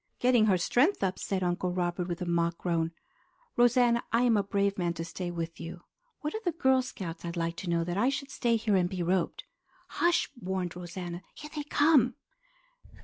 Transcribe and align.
"Getting 0.19 0.47
her 0.47 0.57
strength 0.57 1.03
up," 1.03 1.19
said 1.19 1.43
Uncle 1.43 1.71
Robert 1.73 2.07
with 2.07 2.23
a 2.23 2.25
mock 2.25 2.57
groan. 2.57 2.91
"Rosanna, 3.55 4.01
I 4.11 4.23
am 4.23 4.35
a 4.35 4.41
brave 4.41 4.75
man 4.79 4.95
to 4.95 5.05
stay 5.05 5.29
with 5.29 5.59
you. 5.59 5.83
What 6.21 6.33
are 6.33 6.41
the 6.43 6.53
Girl 6.53 6.81
Scouts, 6.81 7.23
I'd 7.23 7.37
like 7.37 7.55
to 7.57 7.69
know, 7.69 7.83
that 7.83 7.97
I 7.99 8.09
should 8.09 8.31
stay 8.31 8.55
here 8.55 8.75
and 8.75 8.89
be 8.89 9.03
roped?" 9.03 9.43
"Hush!" 9.89 10.27
warned 10.35 10.75
Rosanna. 10.75 11.21
"Here 11.35 11.51
they 11.55 11.61
come!" 11.65 12.15